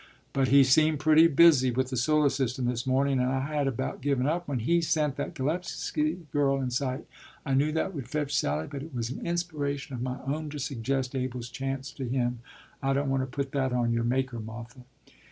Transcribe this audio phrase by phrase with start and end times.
[0.33, 4.01] But He seemed pretty busy with the solar system this morning, and I had about
[4.01, 7.05] given up when He sent that Gillespie girl in sight.
[7.45, 10.57] I knew that would fetch Sally; but it was an inspiration of my own to
[10.59, 12.39] suggest Abel's chance to him;
[12.81, 14.79] I don't want to put that on your Maker, Martha.